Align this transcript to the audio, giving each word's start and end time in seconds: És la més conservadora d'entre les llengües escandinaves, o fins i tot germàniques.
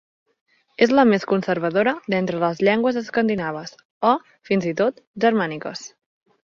És 0.85 0.93
la 0.99 1.03
més 1.09 1.25
conservadora 1.31 1.93
d'entre 2.13 2.41
les 2.45 2.63
llengües 2.69 2.99
escandinaves, 3.05 3.77
o 4.15 4.19
fins 4.51 4.71
i 4.75 4.79
tot 4.85 5.03
germàniques. 5.27 5.91